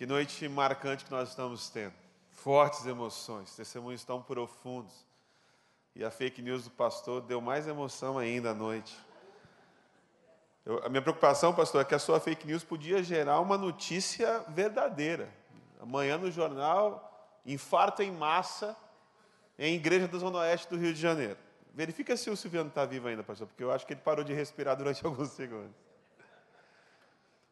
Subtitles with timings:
[0.00, 1.92] Que noite marcante que nós estamos tendo.
[2.30, 4.94] Fortes emoções, testemunhos tão profundos.
[5.94, 8.98] E a fake news do pastor deu mais emoção ainda à noite.
[10.64, 14.42] Eu, a minha preocupação, pastor, é que a sua fake news podia gerar uma notícia
[14.48, 15.28] verdadeira.
[15.78, 18.74] Amanhã no jornal, infarto em massa
[19.58, 21.36] em igreja da Zona Oeste do Rio de Janeiro.
[21.74, 24.32] Verifica se o Silviano está vivo ainda, pastor, porque eu acho que ele parou de
[24.32, 25.76] respirar durante alguns segundos.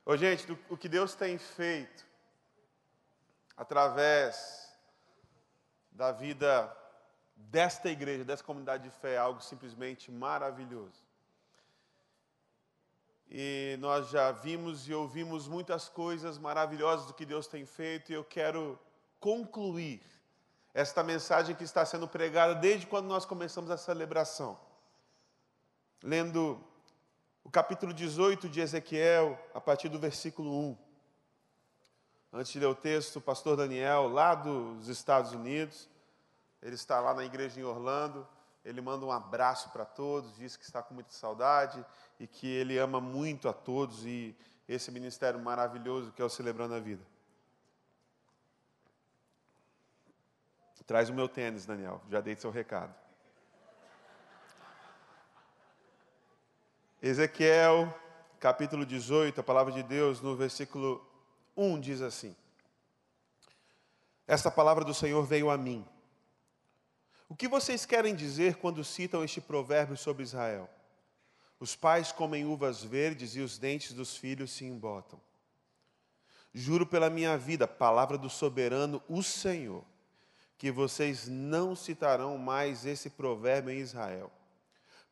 [0.06, 2.07] Ô, gente, o que Deus tem feito
[3.58, 4.72] através
[5.90, 6.74] da vida
[7.34, 11.02] desta igreja, dessa comunidade de fé, é algo simplesmente maravilhoso.
[13.28, 18.14] E nós já vimos e ouvimos muitas coisas maravilhosas do que Deus tem feito, e
[18.14, 18.78] eu quero
[19.18, 20.00] concluir
[20.72, 24.58] esta mensagem que está sendo pregada desde quando nós começamos a celebração.
[26.00, 26.64] Lendo
[27.42, 30.87] o capítulo 18 de Ezequiel, a partir do versículo 1.
[32.32, 35.88] Antes de ler o texto, o pastor Daniel, lá dos Estados Unidos,
[36.62, 38.26] ele está lá na igreja em Orlando,
[38.64, 41.84] ele manda um abraço para todos, diz que está com muita saudade
[42.20, 44.36] e que ele ama muito a todos e
[44.68, 47.02] esse ministério maravilhoso que é o Celebrando a Vida.
[50.88, 52.94] Traz o meu tênis, Daniel, já dei seu recado.
[57.02, 57.94] Ezequiel,
[58.40, 61.06] capítulo 18, a palavra de Deus, no versículo
[61.58, 62.34] 1 diz assim:
[64.26, 65.86] Esta palavra do Senhor veio a mim
[67.28, 70.68] o que vocês querem dizer quando citam este provérbio sobre Israel?
[71.60, 75.20] Os pais comem uvas verdes e os dentes dos filhos se embotam.
[76.54, 79.84] Juro pela minha vida, palavra do soberano, o Senhor,
[80.56, 84.32] que vocês não citarão mais esse provérbio em Israel,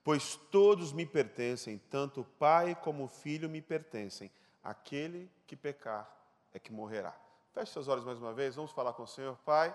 [0.03, 4.31] pois todos me pertencem, tanto o pai como o filho me pertencem.
[4.65, 6.11] Aquele que pecar
[6.57, 7.15] é que morrerá.
[7.53, 9.75] Feche seus olhos mais uma vez, vamos falar com o Senhor, Pai.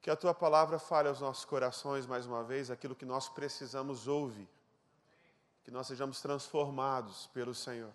[0.00, 4.06] Que a tua palavra fale aos nossos corações mais uma vez aquilo que nós precisamos
[4.06, 4.48] ouvir.
[5.64, 7.92] Que nós sejamos transformados pelo Senhor.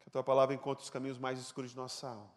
[0.00, 2.30] Que a tua palavra encontre os caminhos mais escuros de nossa alma.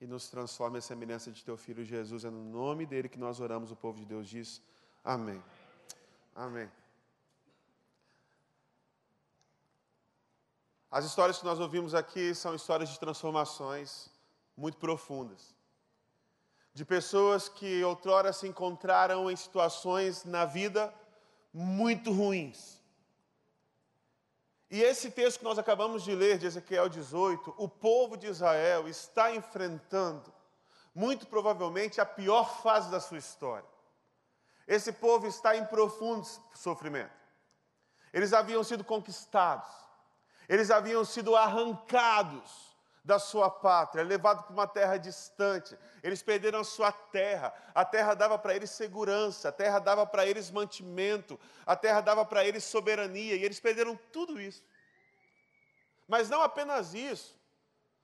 [0.00, 2.24] E nos transforme a semelhança de teu filho Jesus.
[2.24, 4.62] É no nome dele que nós oramos, o povo de Deus diz.
[5.04, 5.42] Amém.
[6.34, 6.70] Amém.
[10.90, 14.10] As histórias que nós ouvimos aqui são histórias de transformações
[14.56, 15.54] muito profundas
[16.72, 20.92] de pessoas que outrora se encontraram em situações na vida
[21.52, 22.80] muito ruins.
[24.70, 28.88] E esse texto que nós acabamos de ler, de Ezequiel 18, o povo de Israel
[28.88, 30.32] está enfrentando,
[30.94, 33.68] muito provavelmente, a pior fase da sua história.
[34.68, 36.24] Esse povo está em profundo
[36.54, 37.10] sofrimento.
[38.12, 39.68] Eles haviam sido conquistados,
[40.50, 42.74] eles haviam sido arrancados
[43.04, 45.78] da sua pátria, levado para uma terra distante.
[46.02, 47.54] Eles perderam a sua terra.
[47.72, 52.24] A terra dava para eles segurança, a terra dava para eles mantimento, a terra dava
[52.24, 54.64] para eles soberania, e eles perderam tudo isso.
[56.08, 57.38] Mas não apenas isso,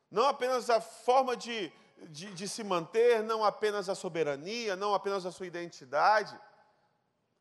[0.08, 1.72] não apenas a forma de,
[2.10, 6.38] de, de se manter, não apenas a soberania, não apenas a sua identidade,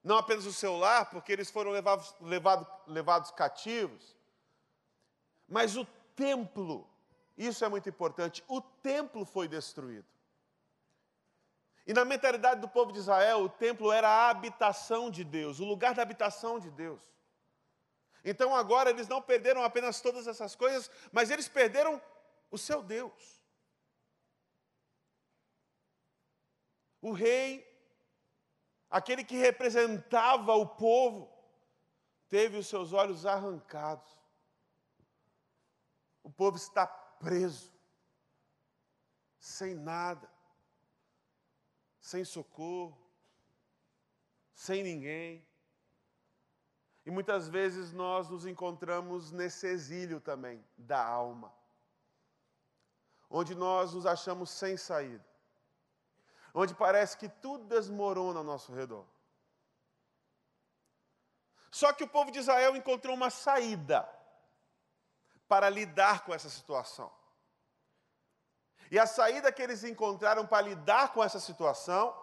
[0.03, 4.14] não apenas o seu lar, porque eles foram levados, levados, levados cativos,
[5.47, 5.85] mas o
[6.16, 6.88] templo
[7.38, 8.44] isso é muito importante.
[8.47, 10.07] O templo foi destruído.
[11.85, 15.66] E na mentalidade do povo de Israel, o templo era a habitação de Deus, o
[15.66, 17.03] lugar da habitação de Deus.
[18.23, 22.01] Então agora eles não perderam apenas todas essas coisas, mas eles perderam
[22.50, 23.44] o seu Deus.
[27.00, 27.63] O rei,
[28.89, 31.31] aquele que representava o povo,
[32.29, 34.25] teve os seus olhos arrancados.
[36.25, 37.72] O povo está preso,
[39.38, 40.28] sem nada,
[42.00, 43.00] sem socorro,
[44.52, 45.47] sem ninguém.
[47.06, 51.53] E muitas vezes nós nos encontramos nesse exílio também da alma,
[53.30, 55.24] onde nós nos achamos sem saída,
[56.56, 59.06] onde parece que tudo desmorona ao nosso redor.
[61.69, 64.14] Só que o povo de Israel encontrou uma saída
[65.47, 67.12] para lidar com essa situação.
[68.92, 72.15] E a saída que eles encontraram para lidar com essa situação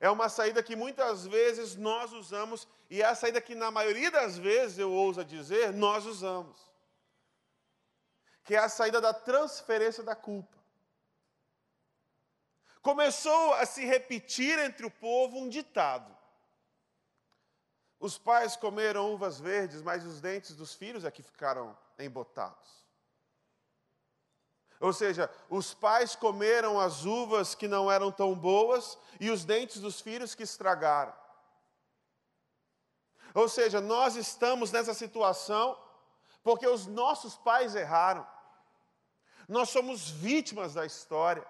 [0.00, 4.10] é uma saída que muitas vezes nós usamos, e é a saída que, na maioria
[4.10, 6.70] das vezes, eu ouso dizer, nós usamos.
[8.44, 10.56] Que é a saída da transferência da culpa.
[12.80, 16.17] Começou a se repetir entre o povo um ditado.
[18.00, 22.78] Os pais comeram uvas verdes, mas os dentes dos filhos é que ficaram embotados.
[24.80, 29.80] Ou seja, os pais comeram as uvas que não eram tão boas e os dentes
[29.80, 31.12] dos filhos que estragaram.
[33.34, 35.76] Ou seja, nós estamos nessa situação
[36.44, 38.26] porque os nossos pais erraram.
[39.48, 41.44] Nós somos vítimas da história.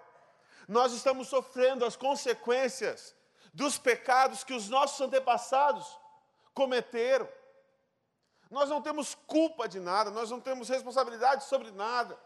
[0.67, 3.15] Nós estamos sofrendo as consequências
[3.53, 5.98] dos pecados que os nossos antepassados
[6.59, 7.29] cometeram.
[8.49, 12.19] Nós não temos culpa de nada, nós não temos responsabilidade sobre nada.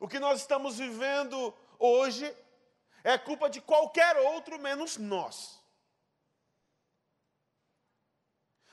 [0.00, 2.24] O que nós estamos vivendo hoje
[3.04, 5.62] é culpa de qualquer outro menos nós.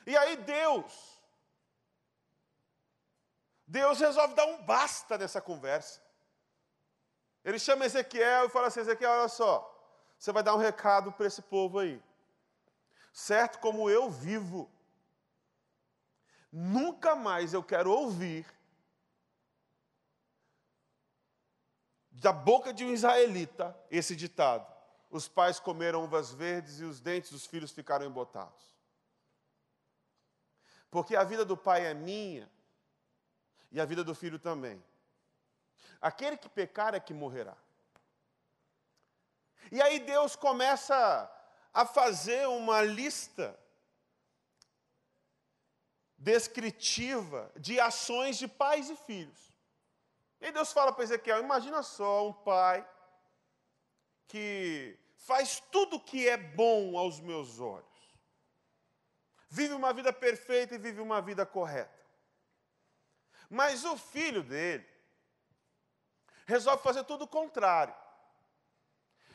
[0.06, 1.20] E aí Deus,
[3.66, 6.00] Deus resolve dar um basta nessa conversa.
[7.44, 9.54] Ele chama Ezequiel e fala assim: Ezequiel, olha só,
[10.18, 12.02] você vai dar um recado para esse povo aí.
[13.12, 14.70] Certo como eu vivo,
[16.50, 18.46] nunca mais eu quero ouvir
[22.10, 24.66] da boca de um israelita esse ditado:
[25.10, 28.70] os pais comeram uvas verdes e os dentes dos filhos ficaram embotados.
[30.90, 32.50] Porque a vida do pai é minha
[33.70, 34.82] e a vida do filho também.
[36.00, 37.56] Aquele que pecar é que morrerá.
[39.70, 41.30] E aí Deus começa
[41.72, 43.58] a fazer uma lista
[46.16, 49.50] descritiva de ações de pais e filhos.
[50.40, 52.86] E Deus fala para Ezequiel: imagina só um pai
[54.26, 57.86] que faz tudo o que é bom aos meus olhos,
[59.48, 61.98] vive uma vida perfeita e vive uma vida correta.
[63.48, 64.86] Mas o filho dele
[66.46, 67.94] resolve fazer tudo o contrário.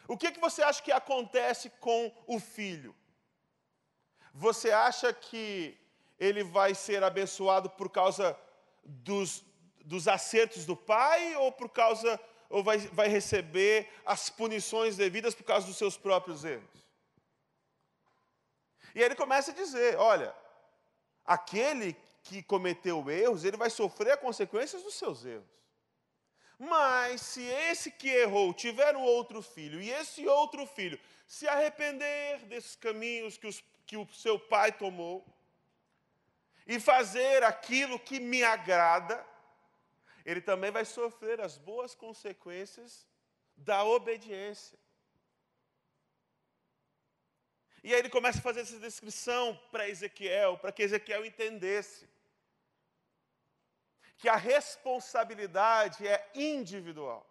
[0.08, 2.96] O que, que você acha que acontece com o filho?
[4.34, 5.78] Você acha que
[6.20, 8.38] ele vai ser abençoado por causa
[8.84, 9.44] dos,
[9.84, 12.20] dos acertos do pai ou por causa
[12.50, 16.86] ou vai, vai receber as punições devidas por causa dos seus próprios erros?
[18.94, 20.34] E aí ele começa a dizer: olha,
[21.26, 25.46] aquele que cometeu erros, ele vai sofrer as consequências dos seus erros.
[26.58, 32.46] Mas se esse que errou tiver um outro filho, e esse outro filho se arrepender
[32.46, 35.26] desses caminhos que, os, que o seu pai tomou,
[36.66, 39.24] e fazer aquilo que me agrada,
[40.26, 43.06] ele também vai sofrer as boas consequências
[43.56, 44.78] da obediência.
[47.84, 52.10] E aí ele começa a fazer essa descrição para Ezequiel, para que Ezequiel entendesse
[54.18, 57.26] que a responsabilidade é individual.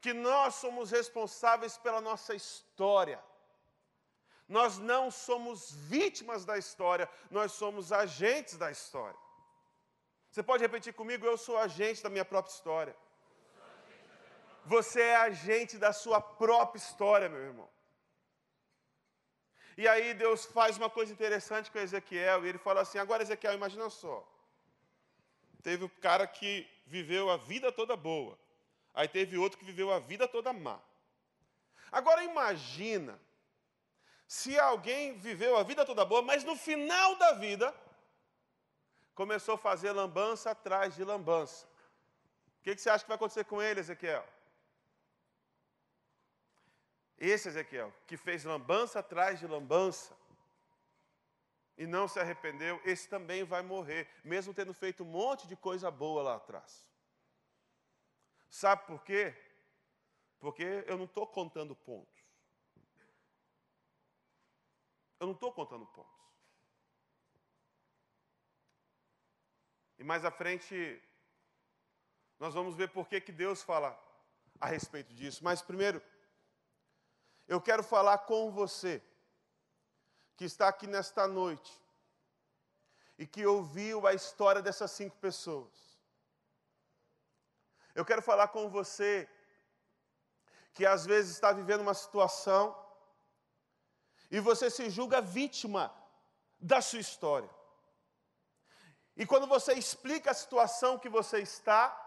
[0.00, 3.22] Que nós somos responsáveis pela nossa história.
[4.48, 9.18] Nós não somos vítimas da história, nós somos agentes da história.
[10.30, 11.24] Você pode repetir comigo?
[11.26, 12.96] Eu sou agente da minha própria história.
[14.64, 17.68] Você é agente da sua própria história, meu irmão.
[19.76, 23.54] E aí Deus faz uma coisa interessante com Ezequiel, e ele fala assim: agora, Ezequiel,
[23.54, 24.26] imagina só.
[25.62, 28.38] Teve o cara que viveu a vida toda boa.
[28.94, 30.80] Aí teve outro que viveu a vida toda má.
[31.90, 33.20] Agora imagina
[34.26, 37.74] se alguém viveu a vida toda boa, mas no final da vida
[39.14, 41.66] começou a fazer lambança atrás de lambança.
[42.58, 44.26] O que, que você acha que vai acontecer com ele, Ezequiel?
[47.18, 50.16] Esse Ezequiel, que fez lambança atrás de lambança,
[51.76, 55.90] e não se arrependeu, esse também vai morrer, mesmo tendo feito um monte de coisa
[55.90, 56.86] boa lá atrás.
[58.50, 59.34] Sabe por quê?
[60.38, 62.22] Porque eu não estou contando pontos.
[65.18, 66.20] Eu não estou contando pontos.
[69.98, 71.00] E mais à frente,
[72.38, 73.96] nós vamos ver por que, que Deus fala
[74.60, 75.44] a respeito disso.
[75.44, 76.02] Mas primeiro,
[77.46, 79.00] eu quero falar com você
[80.36, 81.72] que está aqui nesta noite
[83.18, 85.70] e que ouviu a história dessas cinco pessoas.
[87.94, 89.28] Eu quero falar com você
[90.72, 92.76] que às vezes está vivendo uma situação
[94.30, 95.94] e você se julga vítima
[96.58, 97.50] da sua história.
[99.14, 101.98] E quando você explica a situação que você está,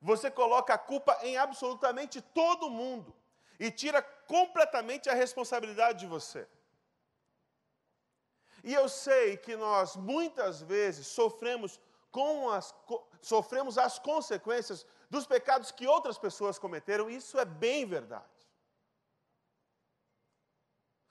[0.00, 3.14] você coloca a culpa em absolutamente todo mundo
[3.58, 6.48] e tira completamente a responsabilidade de você.
[8.66, 11.80] E eu sei que nós muitas vezes sofremos
[12.10, 12.74] com as
[13.22, 18.24] sofremos as consequências dos pecados que outras pessoas cometeram, isso é bem verdade.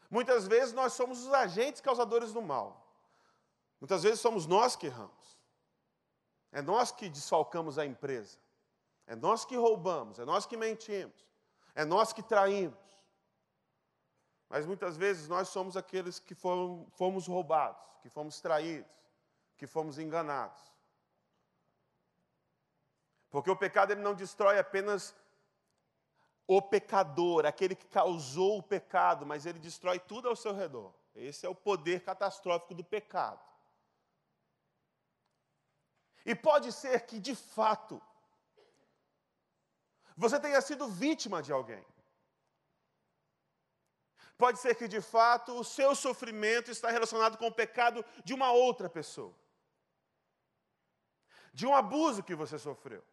[0.10, 2.86] Muitas vezes nós somos os agentes causadores do mal.
[3.80, 5.38] Muitas vezes somos nós que erramos.
[6.52, 8.38] É nós que desfalcamos a empresa.
[9.08, 11.26] É nós que roubamos, é nós que mentimos,
[11.74, 12.85] é nós que traímos.
[14.50, 18.92] Mas muitas vezes nós somos aqueles que fomos, fomos roubados, que fomos traídos,
[19.58, 20.62] que fomos enganados.
[23.30, 25.16] Porque o pecado ele não destrói apenas
[26.48, 30.94] o pecador, aquele que causou o pecado, mas ele destrói tudo ao seu redor.
[31.16, 33.44] Esse é o poder catastrófico do pecado.
[36.26, 38.02] E pode ser que, de fato,
[40.16, 41.86] você tenha sido vítima de alguém.
[44.38, 48.52] Pode ser que, de fato, o seu sofrimento está relacionado com o pecado de uma
[48.52, 49.34] outra pessoa.
[51.54, 53.04] De um abuso que você sofreu.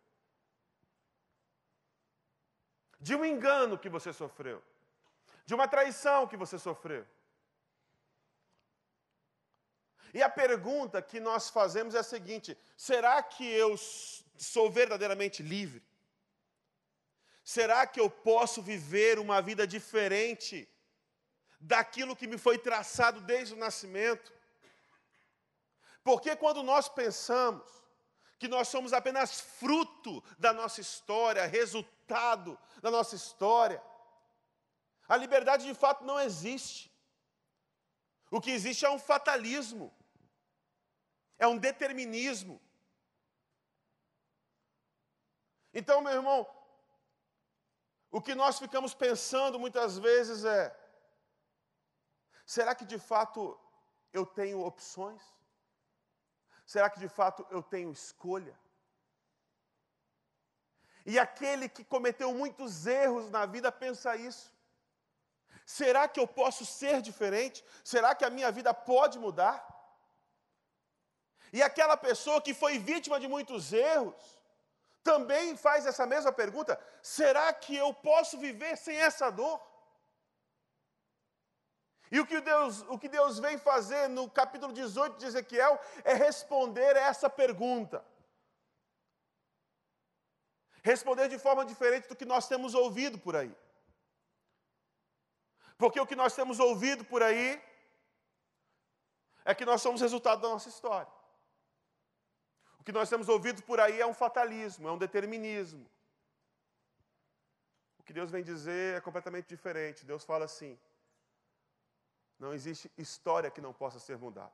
[2.98, 4.62] De um engano que você sofreu.
[5.46, 7.06] De uma traição que você sofreu.
[10.14, 13.76] E a pergunta que nós fazemos é a seguinte: será que eu
[14.36, 15.82] sou verdadeiramente livre?
[17.44, 20.68] Será que eu posso viver uma vida diferente
[21.62, 24.32] daquilo que me foi traçado desde o nascimento?
[26.04, 27.62] Porque quando nós pensamos
[28.38, 33.82] que nós somos apenas fruto da nossa história, resultado da nossa história,
[35.08, 36.90] a liberdade de fato não existe.
[38.30, 39.94] O que existe é um fatalismo
[41.42, 42.62] é um determinismo.
[45.74, 46.48] Então, meu irmão,
[48.12, 50.72] o que nós ficamos pensando muitas vezes é:
[52.44, 53.58] será que de fato
[54.12, 55.22] eu tenho opções?
[56.66, 58.58] Será que de fato eu tenho escolha?
[61.04, 64.52] E aquele que cometeu muitos erros na vida pensa isso.
[65.64, 67.64] Será que eu posso ser diferente?
[67.84, 69.66] Será que a minha vida pode mudar?
[71.52, 74.40] E aquela pessoa que foi vítima de muitos erros,
[75.02, 79.60] também faz essa mesma pergunta: será que eu posso viver sem essa dor?
[82.12, 86.12] E o que Deus, o que Deus vem fazer no capítulo 18 de Ezequiel é
[86.12, 88.04] responder essa pergunta.
[90.82, 93.56] Responder de forma diferente do que nós temos ouvido por aí.
[95.78, 97.58] Porque o que nós temos ouvido por aí
[99.42, 101.10] é que nós somos resultado da nossa história.
[102.78, 105.90] O que nós temos ouvido por aí é um fatalismo, é um determinismo.
[107.98, 110.04] O que Deus vem dizer é completamente diferente.
[110.04, 110.78] Deus fala assim:
[112.42, 114.52] não existe história que não possa ser mudada.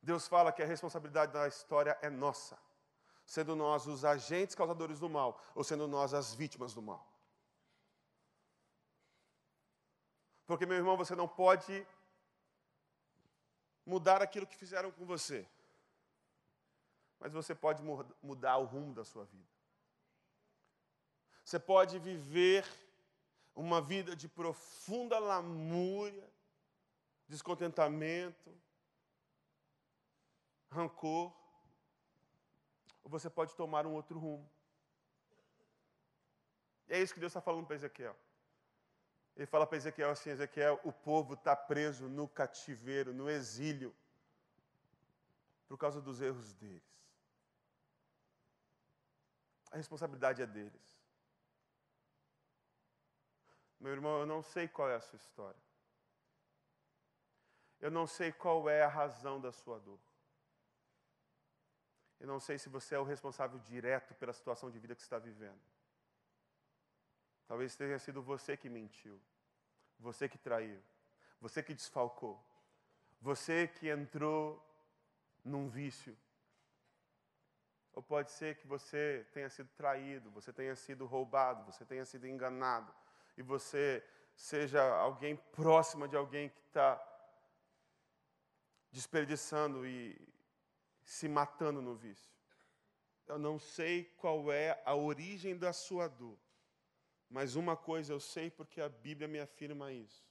[0.00, 2.56] Deus fala que a responsabilidade da história é nossa,
[3.26, 7.04] sendo nós os agentes causadores do mal, ou sendo nós as vítimas do mal.
[10.46, 11.84] Porque, meu irmão, você não pode
[13.84, 15.48] mudar aquilo que fizeram com você.
[17.18, 17.82] Mas você pode
[18.22, 19.50] mudar o rumo da sua vida.
[21.44, 22.64] Você pode viver
[23.54, 26.28] uma vida de profunda lamúria,
[27.28, 28.54] descontentamento,
[30.70, 31.32] rancor,
[33.02, 34.50] ou você pode tomar um outro rumo.
[36.88, 38.16] E é isso que Deus está falando para Ezequiel.
[39.36, 43.94] Ele fala para Ezequiel assim: Ezequiel, o povo está preso no cativeiro, no exílio,
[45.68, 46.82] por causa dos erros deles.
[49.70, 50.99] A responsabilidade é deles.
[53.80, 55.60] Meu irmão, eu não sei qual é a sua história.
[57.80, 59.98] Eu não sei qual é a razão da sua dor.
[62.20, 65.18] Eu não sei se você é o responsável direto pela situação de vida que está
[65.18, 65.60] vivendo.
[67.48, 69.18] Talvez tenha sido você que mentiu,
[69.98, 70.80] você que traiu,
[71.40, 72.38] você que desfalcou,
[73.20, 74.62] você que entrou
[75.42, 76.16] num vício.
[77.94, 82.26] Ou pode ser que você tenha sido traído, você tenha sido roubado, você tenha sido
[82.26, 82.94] enganado,
[83.40, 84.06] e você
[84.36, 87.02] seja alguém próxima de alguém que está
[88.92, 90.14] desperdiçando e
[91.02, 92.30] se matando no vício.
[93.26, 96.38] Eu não sei qual é a origem da sua dor.
[97.30, 100.22] Mas uma coisa eu sei porque a Bíblia me afirma isso.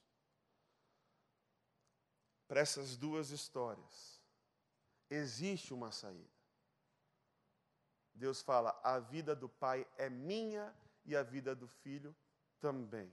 [2.46, 4.22] Para essas duas histórias,
[5.08, 6.30] existe uma saída.
[8.14, 10.72] Deus fala: a vida do pai é minha
[11.04, 12.14] e a vida do filho
[12.60, 13.12] também.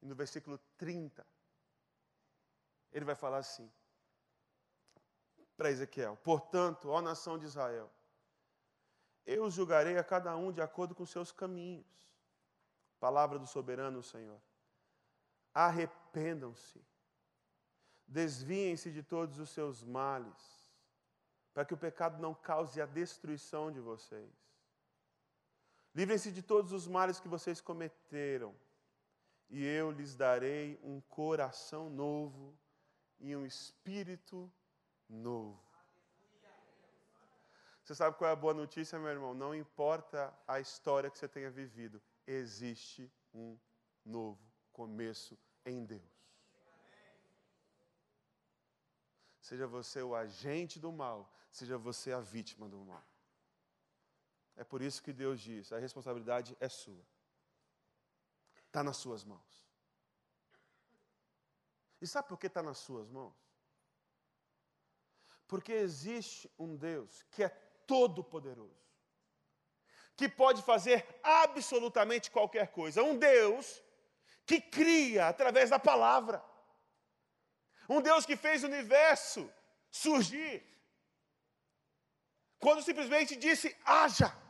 [0.00, 1.26] E no versículo 30,
[2.92, 3.70] ele vai falar assim
[5.56, 7.90] para Ezequiel: Portanto, ó nação de Israel,
[9.26, 11.86] eu julgarei a cada um de acordo com seus caminhos.
[12.98, 14.40] Palavra do soberano Senhor.
[15.52, 16.82] Arrependam-se.
[18.06, 20.72] Desviem-se de todos os seus males,
[21.52, 24.47] para que o pecado não cause a destruição de vocês.
[25.94, 28.54] Livrem-se de todos os males que vocês cometeram,
[29.50, 32.56] e eu lhes darei um coração novo
[33.18, 34.50] e um espírito
[35.08, 35.58] novo.
[37.82, 39.32] Você sabe qual é a boa notícia, meu irmão?
[39.32, 43.58] Não importa a história que você tenha vivido, existe um
[44.04, 46.02] novo começo em Deus.
[49.40, 53.02] Seja você o agente do mal, seja você a vítima do mal.
[54.58, 57.06] É por isso que Deus diz: a responsabilidade é sua,
[58.66, 59.68] está nas suas mãos.
[62.00, 63.36] E sabe por que está nas suas mãos?
[65.46, 67.48] Porque existe um Deus que é
[67.86, 68.84] todo-poderoso,
[70.16, 73.02] que pode fazer absolutamente qualquer coisa.
[73.02, 73.80] Um Deus
[74.44, 76.44] que cria através da palavra.
[77.88, 79.48] Um Deus que fez o universo
[79.88, 80.66] surgir.
[82.58, 84.47] Quando simplesmente disse: haja.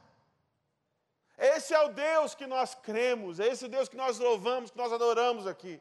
[1.39, 4.77] Esse é o Deus que nós cremos, esse é o Deus que nós louvamos, que
[4.77, 5.81] nós adoramos aqui.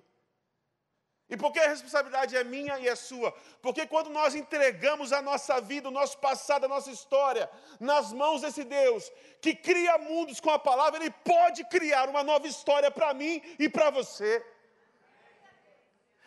[1.29, 3.33] E por que a responsabilidade é minha e é sua?
[3.61, 7.49] Porque quando nós entregamos a nossa vida, o nosso passado, a nossa história
[7.79, 9.11] nas mãos desse Deus,
[9.41, 13.67] que cria mundos com a palavra, Ele pode criar uma nova história para mim e
[13.67, 14.45] para você.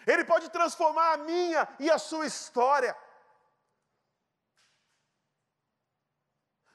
[0.06, 2.94] Ele pode transformar a minha e a sua história.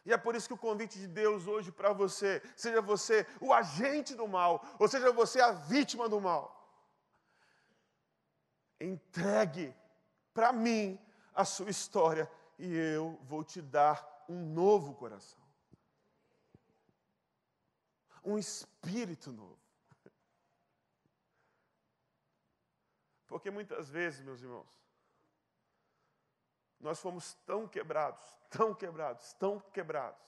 [0.05, 3.51] E é por isso que o convite de Deus hoje para você, seja você o
[3.51, 6.55] agente do mal, ou seja você a vítima do mal
[8.79, 9.73] entregue
[10.33, 10.99] para mim
[11.33, 15.39] a sua história e eu vou te dar um novo coração.
[18.23, 19.59] Um espírito novo.
[23.27, 24.84] Porque muitas vezes, meus irmãos,
[26.79, 30.21] nós fomos tão quebrados, tão quebrados, tão quebrados,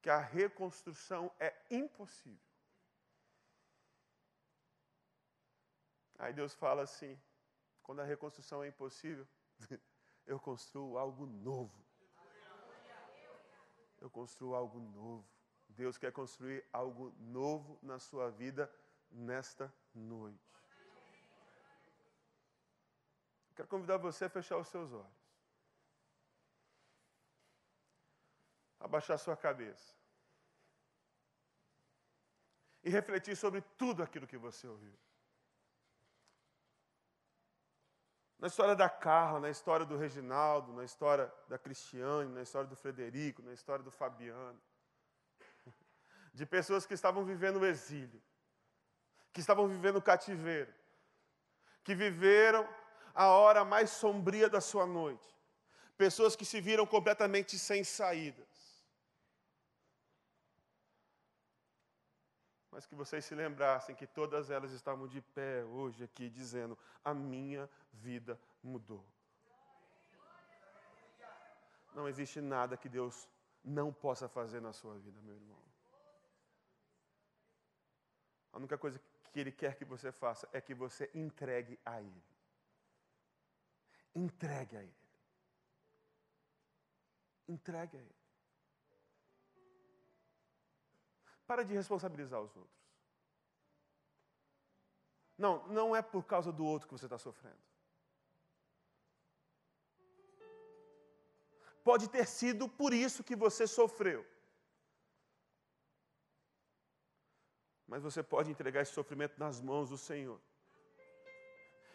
[0.00, 2.48] que a reconstrução é impossível.
[6.18, 7.20] Aí Deus fala assim:
[7.82, 9.26] quando a reconstrução é impossível,
[10.26, 11.86] eu construo algo novo.
[14.00, 15.26] Eu construo algo novo.
[15.68, 18.72] Deus quer construir algo novo na sua vida
[19.10, 20.48] nesta noite.
[23.58, 25.20] Quero convidar você a fechar os seus olhos.
[28.78, 29.96] Abaixar sua cabeça.
[32.84, 34.96] E refletir sobre tudo aquilo que você ouviu.
[38.38, 42.76] Na história da Carla, na história do Reginaldo, na história da Cristiane, na história do
[42.76, 44.62] Frederico, na história do Fabiano.
[46.32, 48.22] De pessoas que estavam vivendo o exílio,
[49.32, 50.72] que estavam vivendo o cativeiro,
[51.82, 52.77] que viveram
[53.18, 55.28] a hora mais sombria da sua noite.
[55.96, 58.46] Pessoas que se viram completamente sem saída.
[62.78, 67.12] mas que vocês se lembrassem que todas elas estavam de pé hoje aqui, dizendo: A
[67.12, 69.04] minha vida mudou.
[71.92, 73.28] Não existe nada que Deus
[73.64, 75.58] não possa fazer na sua vida, meu irmão.
[78.52, 79.00] A única coisa
[79.32, 82.22] que Ele quer que você faça é que você entregue a Ele.
[84.18, 84.96] Entregue a Ele.
[87.46, 88.16] Entregue a Ele.
[91.46, 92.78] Para de responsabilizar os outros.
[95.44, 97.62] Não, não é por causa do outro que você está sofrendo.
[101.84, 104.26] Pode ter sido por isso que você sofreu.
[107.86, 110.38] Mas você pode entregar esse sofrimento nas mãos do Senhor.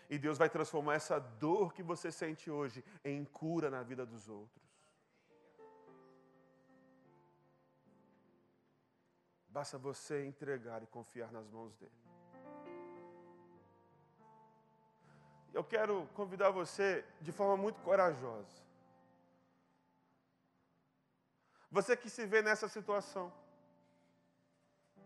[0.10, 4.30] E Deus vai transformar essa dor que você sente hoje em cura na vida dos
[4.30, 4.64] outros.
[9.48, 11.92] Basta você entregar e confiar nas mãos dele.
[15.54, 18.64] Eu quero convidar você de forma muito corajosa.
[21.70, 23.32] Você que se vê nessa situação.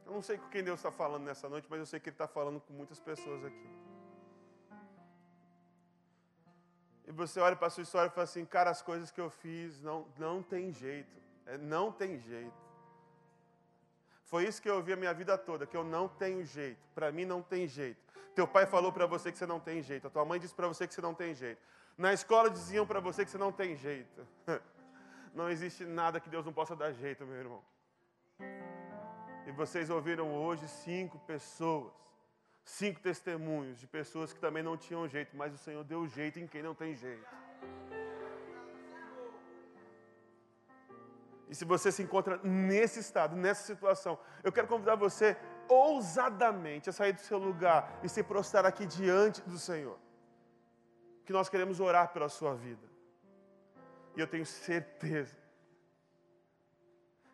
[0.06, 2.14] Eu não sei com quem Deus está falando nessa noite, mas eu sei que Ele
[2.14, 3.87] está falando com muitas pessoas aqui.
[7.08, 9.30] E você olha para a sua história e fala assim, cara, as coisas que eu
[9.30, 11.16] fiz não, não tem jeito.
[11.46, 12.68] É, não tem jeito.
[14.26, 16.86] Foi isso que eu ouvi a minha vida toda, que eu não tenho jeito.
[16.94, 17.98] Para mim não tem jeito.
[18.36, 20.08] Teu pai falou para você que você não tem jeito.
[20.08, 21.62] A tua mãe disse para você que você não tem jeito.
[21.98, 24.28] Na escola diziam para você que você não tem jeito.
[25.34, 27.64] Não existe nada que Deus não possa dar jeito, meu irmão.
[29.46, 31.94] E vocês ouviram hoje cinco pessoas
[32.68, 36.46] cinco testemunhos de pessoas que também não tinham jeito, mas o Senhor deu jeito em
[36.46, 37.26] quem não tem jeito.
[41.50, 45.38] E se você se encontra nesse estado, nessa situação, eu quero convidar você
[45.70, 49.98] ousadamente a sair do seu lugar e se prostrar aqui diante do Senhor.
[51.26, 52.86] Que nós queremos orar pela sua vida.
[54.14, 55.38] E eu tenho certeza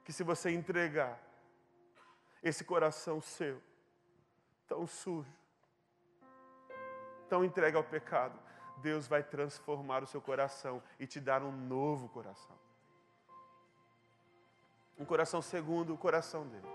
[0.04, 1.19] que se você entregar
[2.43, 3.60] esse coração seu,
[4.67, 5.32] tão sujo,
[7.30, 8.39] tão entregue ao pecado,
[8.78, 12.56] Deus vai transformar o seu coração e te dar um novo coração.
[14.97, 16.67] Um coração segundo o coração dele.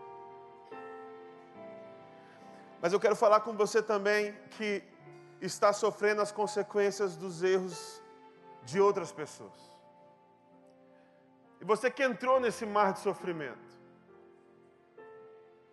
[2.81, 4.83] Mas eu quero falar com você também que
[5.41, 8.03] está sofrendo as consequências dos erros
[8.63, 9.79] de outras pessoas.
[11.61, 13.69] E você que entrou nesse mar de sofrimento.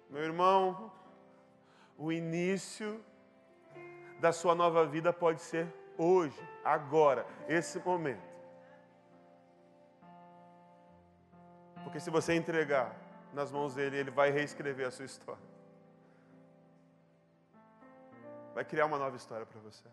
[0.09, 0.91] Meu irmão,
[1.97, 3.03] o início
[4.19, 8.35] da sua nova vida pode ser hoje, agora, esse momento.
[11.83, 12.95] Porque se você entregar
[13.33, 15.55] nas mãos dele, ele vai reescrever a sua história.
[18.53, 19.87] Vai criar uma nova história para você.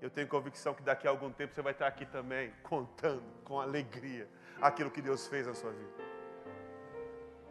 [0.00, 3.60] Eu tenho convicção que daqui a algum tempo você vai estar aqui também, contando com
[3.60, 4.28] alegria
[4.60, 6.07] aquilo que Deus fez na sua vida.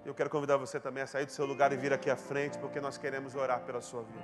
[0.07, 2.57] Eu quero convidar você também a sair do seu lugar e vir aqui à frente,
[2.59, 4.23] porque nós queremos orar pela sua vida.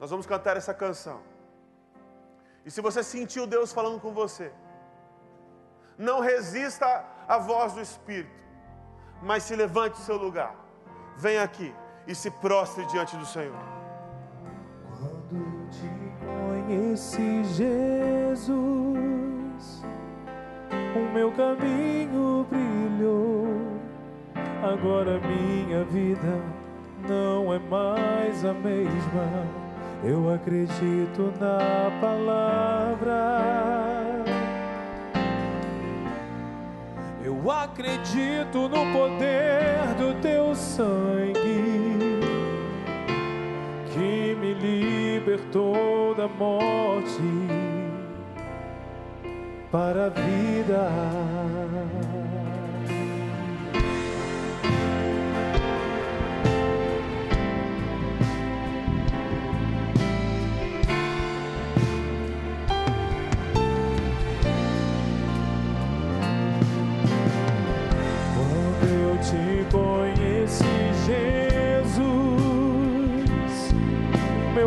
[0.00, 1.20] Nós vamos cantar essa canção.
[2.66, 4.50] E se você sentiu Deus falando com você,
[5.96, 8.42] não resista à voz do Espírito,
[9.22, 10.52] mas se levante do seu lugar.
[11.16, 11.72] Venha aqui
[12.04, 13.64] e se prostre diante do Senhor.
[14.98, 15.88] Quando te
[16.26, 18.56] conheci, Jesus,
[20.96, 23.43] o meu caminho brilhou.
[24.72, 26.40] Agora minha vida
[27.08, 29.46] não é mais a mesma.
[30.02, 33.54] Eu acredito na palavra
[37.24, 42.20] Eu acredito no poder do teu sangue
[43.92, 47.22] que me libertou da morte
[49.70, 50.90] para a vida.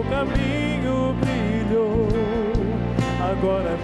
[0.04, 2.08] Caminho brilhou.
[3.32, 3.78] Agora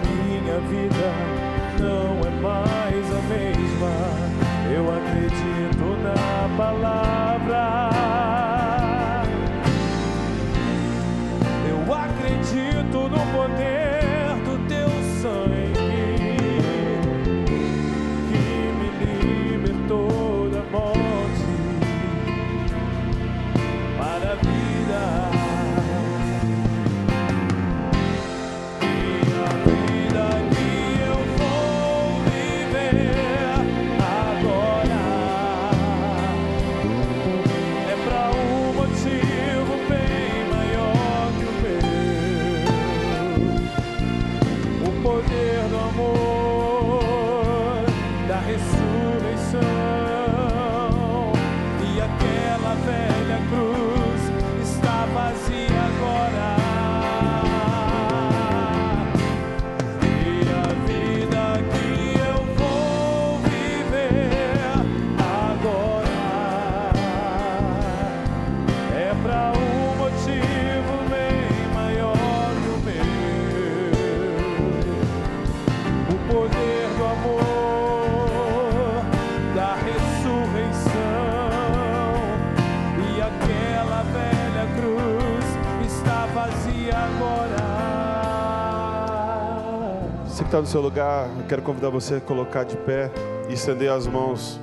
[90.46, 93.10] está no seu lugar, eu quero convidar você a colocar de pé
[93.48, 94.60] e estender as mãos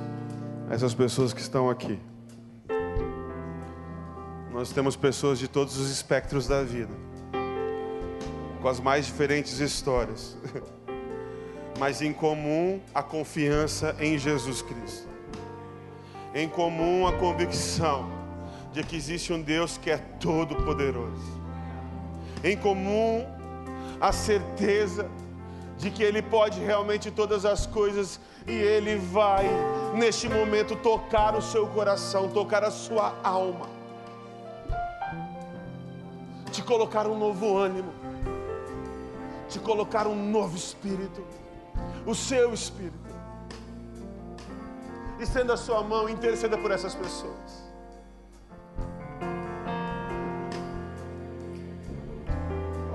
[0.70, 1.98] a essas pessoas que estão aqui.
[4.52, 6.92] Nós temos pessoas de todos os espectros da vida,
[8.60, 10.36] com as mais diferentes histórias,
[11.78, 15.08] mas em comum a confiança em Jesus Cristo,
[16.34, 18.08] em comum a convicção
[18.72, 21.40] de que existe um Deus que é todo-poderoso,
[22.44, 23.26] em comum
[24.00, 25.21] a certeza de
[25.90, 29.44] que Ele pode realmente todas as coisas e Ele vai,
[29.94, 33.68] neste momento, tocar o seu coração, tocar a sua alma,
[36.50, 37.92] te colocar um novo ânimo,
[39.48, 41.22] te colocar um novo espírito,
[42.06, 43.12] o seu espírito.
[45.18, 47.62] Estenda a sua mão e interceda por essas pessoas.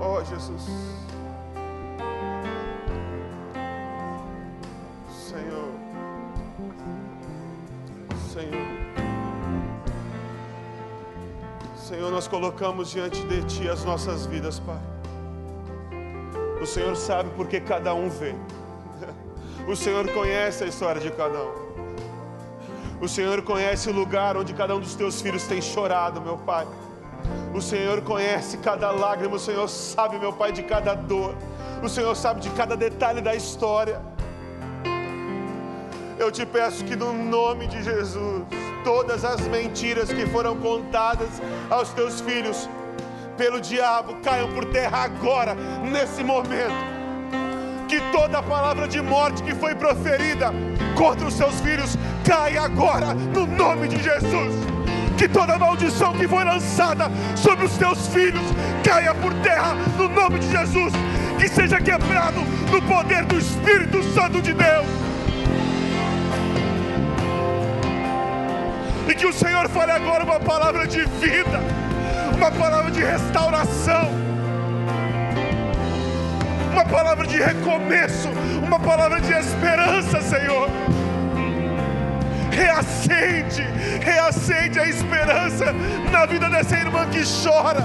[0.00, 1.07] Oh, Jesus.
[12.18, 14.80] Nós colocamos diante de Ti as nossas vidas, Pai.
[16.60, 18.40] O Senhor sabe porque cada um veio.
[19.68, 21.52] O Senhor conhece a história de cada um.
[23.00, 26.66] O Senhor conhece o lugar onde cada um dos teus filhos tem chorado, meu Pai.
[27.54, 31.36] O Senhor conhece cada lágrima, o Senhor sabe, meu Pai, de cada dor.
[31.84, 34.02] O Senhor sabe de cada detalhe da história.
[36.18, 38.42] Eu te peço que, no nome de Jesus,
[38.88, 42.66] todas as mentiras que foram contadas aos teus filhos
[43.36, 46.72] pelo diabo caiam por terra agora, nesse momento.
[47.86, 50.54] Que toda palavra de morte que foi proferida
[50.96, 54.54] contra os seus filhos caia agora, no nome de Jesus
[55.18, 58.44] que toda maldição que foi lançada sobre os teus filhos
[58.84, 60.92] caia por terra no nome de Jesus,
[61.40, 65.07] que seja quebrado no poder do Espírito Santo de Deus.
[69.18, 71.60] Que o Senhor fale agora uma palavra de vida,
[72.36, 74.08] uma palavra de restauração,
[76.72, 78.28] uma palavra de recomeço,
[78.64, 80.70] uma palavra de esperança, Senhor
[82.52, 83.62] reacende,
[84.00, 85.66] reacende a esperança
[86.12, 87.84] na vida dessa irmã que chora.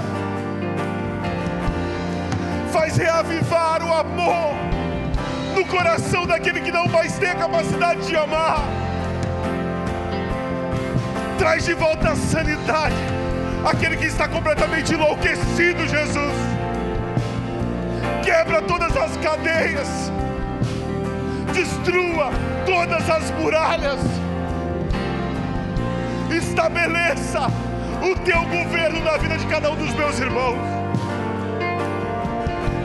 [2.72, 4.54] Faz reavivar o amor
[5.54, 8.83] no coração daquele que não mais tem a capacidade de amar.
[11.38, 12.94] Traz de volta a sanidade,
[13.64, 16.34] aquele que está completamente enlouquecido, Jesus.
[18.22, 19.88] Quebra todas as cadeias,
[21.52, 22.30] destrua
[22.66, 24.00] todas as muralhas
[26.36, 27.48] estabeleça
[28.02, 30.58] o teu governo na vida de cada um dos meus irmãos.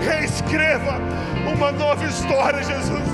[0.03, 0.99] Reescreva
[1.53, 3.07] uma nova história, Jesus.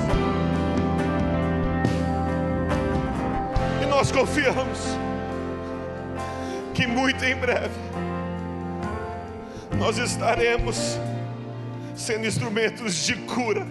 [3.81, 4.97] E nós confiamos
[6.75, 7.73] que muito em breve
[9.79, 10.99] nós estaremos
[11.95, 13.65] sendo instrumentos de cura,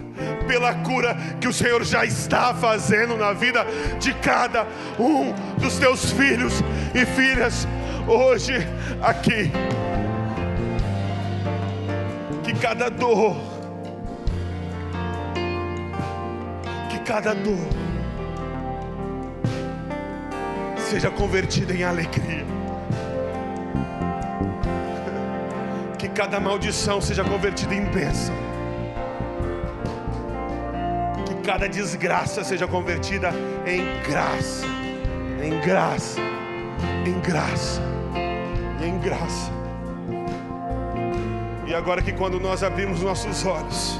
[0.47, 3.65] pela cura que o Senhor já está fazendo na vida
[3.99, 4.65] de cada
[4.99, 6.53] um dos teus filhos
[6.93, 7.67] e filhas
[8.07, 8.53] hoje
[9.01, 9.51] aqui.
[12.43, 13.35] Que cada dor,
[16.89, 17.67] que cada dor
[20.77, 22.54] seja convertida em alegria.
[26.15, 28.33] Cada maldição seja convertida em bênção.
[31.27, 33.31] Que cada desgraça seja convertida
[33.67, 34.65] em graça,
[35.43, 36.19] em graça,
[37.05, 37.95] em graça
[38.85, 39.51] em graça.
[41.65, 43.99] E agora que quando nós abrimos nossos olhos,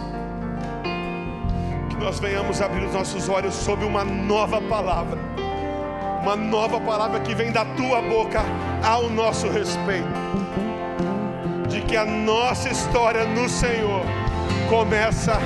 [1.89, 5.19] que nós venhamos abrir os nossos olhos sobre uma nova palavra,
[6.21, 8.41] uma nova palavra que vem da tua boca
[8.83, 10.25] ao nosso respeito
[11.87, 14.03] que a nossa história no Senhor
[14.69, 15.39] começa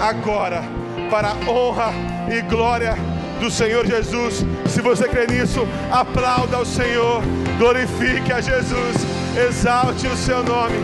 [0.00, 0.62] agora,
[1.10, 1.92] para a honra
[2.30, 2.96] e glória
[3.40, 4.44] do Senhor Jesus.
[4.66, 7.22] Se você crê nisso, aplauda o Senhor,
[7.58, 8.96] glorifique a Jesus,
[9.36, 10.76] exalte o seu nome,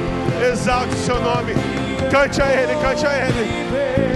[0.51, 1.55] exalte o seu nome,
[2.11, 4.08] cante a Ele, cante a Ele.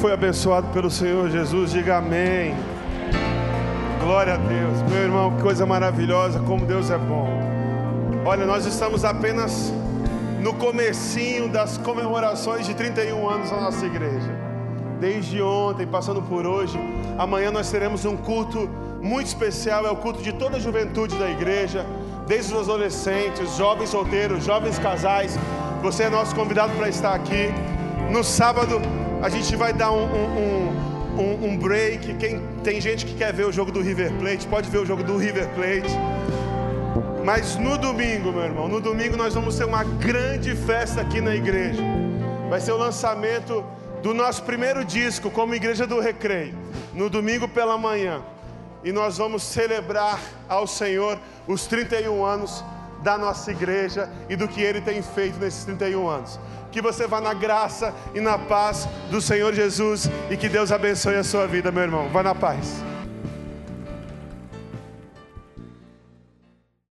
[0.00, 2.54] Foi abençoado pelo Senhor Jesus, diga amém.
[4.02, 4.82] Glória a Deus.
[4.90, 7.28] Meu irmão, que coisa maravilhosa, como Deus é bom.
[8.24, 9.70] Olha, nós estamos apenas
[10.40, 14.34] no comecinho das comemorações de 31 anos da nossa igreja.
[14.98, 16.78] Desde ontem, passando por hoje,
[17.18, 18.70] amanhã nós teremos um culto
[19.02, 21.84] muito especial, é o culto de toda a juventude da igreja,
[22.26, 25.38] desde os adolescentes, jovens solteiros, jovens casais.
[25.82, 27.52] Você é nosso convidado para estar aqui.
[28.10, 28.80] No sábado,
[29.22, 32.14] a gente vai dar um, um, um, um break.
[32.14, 35.02] Quem, tem gente que quer ver o jogo do River Plate, pode ver o jogo
[35.02, 35.94] do River Plate.
[37.24, 41.34] Mas no domingo, meu irmão, no domingo nós vamos ter uma grande festa aqui na
[41.34, 41.82] igreja.
[42.48, 43.64] Vai ser o lançamento
[44.02, 46.54] do nosso primeiro disco como Igreja do Recreio,
[46.94, 48.22] no domingo pela manhã.
[48.82, 52.64] E nós vamos celebrar ao Senhor os 31 anos
[53.02, 56.38] da nossa igreja e do que ele tem feito nesses 31 anos.
[56.70, 61.16] Que você vá na graça e na paz do Senhor Jesus e que Deus abençoe
[61.16, 62.08] a sua vida, meu irmão.
[62.10, 62.89] Vá na paz.